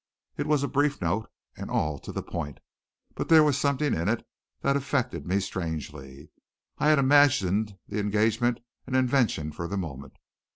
[0.35, 2.59] It was a brief note and all to the point.
[3.13, 4.27] But there was something in it
[4.61, 6.31] that affected me strangely.
[6.79, 10.15] I had imagined the engagement an invention for the moment.